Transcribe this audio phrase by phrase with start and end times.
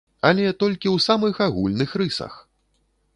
[0.27, 2.33] Але толькі ў самых агульных рысах!